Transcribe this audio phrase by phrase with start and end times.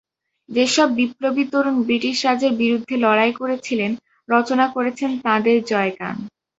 [0.49, 3.91] যেসব বিপ্লবী তরুণ ব্রিটিশরাজের বিরুদ্ধে লড়াই করেছিলেন,
[4.29, 6.15] রচনা করেছেন তাঁদের জয়গান।